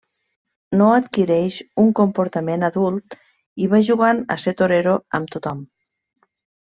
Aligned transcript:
No 0.79 0.85
adquireix 0.93 1.57
un 1.83 1.91
comportament 1.99 2.67
adult 2.69 3.15
i 3.65 3.67
va 3.73 3.81
jugant 3.91 4.23
a 4.37 4.39
ser 4.45 4.55
torero 4.63 4.97
amb 5.19 5.31
tothom. 5.37 5.61